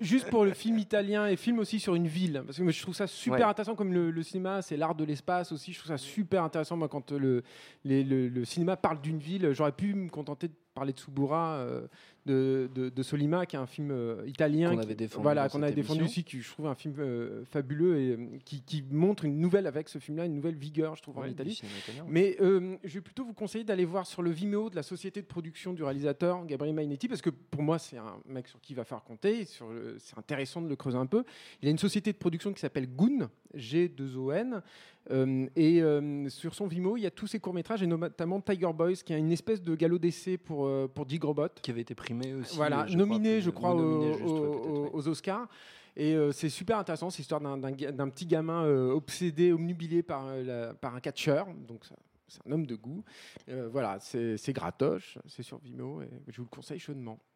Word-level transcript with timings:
Juste 0.00 0.28
pour 0.30 0.44
le 0.44 0.52
film 0.52 0.78
italien 0.78 1.26
et 1.26 1.36
film 1.36 1.58
aussi 1.58 1.80
sur 1.80 1.94
une 1.94 2.06
ville, 2.06 2.42
parce 2.44 2.58
que 2.58 2.70
je 2.70 2.82
trouve 2.82 2.94
ça 2.94 3.06
super 3.06 3.38
Ouais. 3.38 3.42
intéressant 3.44 3.74
comme 3.74 3.92
le, 3.92 4.10
le 4.10 4.22
cinéma, 4.22 4.62
c'est 4.62 4.76
l'art 4.76 4.94
de 4.94 5.04
l'espace 5.04 5.52
aussi. 5.52 5.72
Je 5.72 5.78
trouve 5.78 5.88
ça 5.88 5.98
super 5.98 6.42
intéressant 6.42 6.76
moi 6.76 6.88
quand 6.88 7.12
euh, 7.12 7.18
le, 7.18 7.42
les- 7.84 8.04
le, 8.04 8.28
le 8.28 8.44
cinéma 8.44 8.76
parle 8.76 9.00
d'une 9.00 9.18
ville. 9.18 9.50
J'aurais 9.52 9.72
pu 9.72 9.94
me 9.94 10.08
contenter 10.08 10.48
de 10.48 10.54
parler 10.74 10.92
de 10.92 10.98
Subura, 10.98 11.54
euh, 11.54 11.86
de, 12.26 12.68
de, 12.74 12.90
de 12.90 13.02
Solima, 13.02 13.46
qui 13.46 13.56
est 13.56 13.58
un 13.58 13.66
film 13.66 13.90
euh, 13.90 14.22
italien 14.26 14.72
Qu'on 14.72 14.78
avait 14.82 14.94
défendu 14.94 15.22
voilà 15.22 15.48
qu'on 15.48 15.62
a 15.62 15.68
cette 15.68 15.76
défendu 15.76 16.02
aussi, 16.02 16.22
qui 16.22 16.42
je 16.42 16.50
trouve 16.50 16.66
un 16.66 16.74
film 16.74 16.94
euh, 16.98 17.44
fabuleux 17.46 17.98
et 17.98 18.18
qui, 18.44 18.60
qui 18.60 18.84
montre 18.90 19.24
une 19.24 19.40
nouvelle 19.40 19.66
avec 19.66 19.88
ce 19.88 19.98
film-là, 19.98 20.26
une 20.26 20.34
nouvelle 20.34 20.56
vigueur, 20.56 20.94
je 20.96 21.00
trouve 21.02 21.16
en 21.18 21.24
Italie. 21.24 21.62
italien, 21.84 22.02
ouais. 22.02 22.08
Mais 22.10 22.36
je 22.84 22.94
vais 22.94 23.00
plutôt 23.00 23.24
vous 23.24 23.32
conseiller 23.32 23.64
d'aller 23.64 23.86
voir 23.86 24.06
sur 24.06 24.20
le 24.20 24.30
Vimeo 24.30 24.68
de 24.68 24.76
la 24.76 24.82
société 24.82 25.22
de 25.22 25.26
production 25.26 25.72
du 25.72 25.82
réalisateur 25.82 26.44
Gabriel 26.44 26.74
Mainetti, 26.74 27.08
parce 27.08 27.22
que 27.22 27.30
pour 27.30 27.62
moi, 27.62 27.78
c'est 27.78 27.96
un 27.96 28.16
mec 28.28 28.46
sur 28.48 28.60
qui 28.60 28.74
il 28.74 28.76
va 28.76 28.84
faire 28.84 29.02
compter. 29.02 29.44
sur 29.46 29.70
le- 29.70 29.85
C'est 29.98 30.18
intéressant 30.18 30.60
de 30.62 30.68
le 30.68 30.76
creuser 30.76 30.98
un 30.98 31.06
peu. 31.06 31.24
Il 31.62 31.68
a 31.68 31.70
une 31.70 31.78
société 31.78 32.12
de 32.12 32.18
production 32.18 32.52
qui 32.52 32.60
s'appelle 32.60 32.88
Goon, 32.94 33.28
G2ON. 33.54 34.60
euh, 35.10 35.46
et 35.54 35.82
euh, 35.82 36.28
sur 36.28 36.54
son 36.54 36.66
Vimeo, 36.66 36.96
il 36.96 37.02
y 37.02 37.06
a 37.06 37.10
tous 37.10 37.26
ses 37.26 37.38
courts-métrages, 37.38 37.82
et 37.82 37.86
notamment 37.86 38.40
Tiger 38.40 38.72
Boys, 38.74 38.94
qui 39.04 39.12
est 39.12 39.18
une 39.18 39.32
espèce 39.32 39.62
de 39.62 39.74
galop 39.74 39.98
d'essai 39.98 40.36
pour, 40.36 40.66
euh, 40.66 40.88
pour 40.92 41.06
Dick 41.06 41.22
Robot. 41.24 41.48
Qui 41.62 41.70
avait 41.70 41.82
été 41.82 41.94
primé 41.94 42.34
aussi. 42.34 42.56
Voilà, 42.56 42.86
je 42.86 42.96
nominé, 42.96 43.28
crois, 43.30 43.40
je 43.40 43.50
crois, 43.50 43.74
aux, 43.74 43.80
nominé 43.80 44.12
juste, 44.14 44.24
ouais, 44.24 44.30
aux- 44.30 44.50
peut-être, 44.50 44.80
ouais. 44.82 44.90
aux 44.94 45.08
Oscars. 45.08 45.48
Et 45.98 46.14
euh, 46.14 46.30
c'est 46.32 46.50
super 46.50 46.78
intéressant, 46.78 47.08
c'est 47.08 47.18
l'histoire 47.18 47.40
d'un- 47.40 47.58
petit 48.10 48.26
gamin 48.26 48.64
euh, 48.64 48.90
obsédé, 48.92 49.52
omnubilé 49.52 50.02
par, 50.02 50.26
euh, 50.26 50.42
la- 50.42 50.74
par 50.74 50.94
un 50.94 51.00
catcheur. 51.00 51.46
Donc 51.66 51.84
c'est 52.28 52.46
un 52.46 52.52
homme 52.52 52.66
de 52.66 52.74
goût. 52.74 53.02
Voilà, 53.70 53.98
c'est 54.00 54.36
c'est 54.36 54.52
gratoche, 54.52 55.16
c'est 55.28 55.42
sur 55.44 55.58
Vimeo 55.58 56.02
et 56.02 56.08
je 56.28 56.36
vous 56.38 56.42
le 56.42 56.54
conseille 56.54 56.78
chaudement. 56.80 57.18